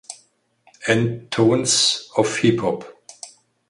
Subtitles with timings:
[0.87, 2.85] And tons of hip hop.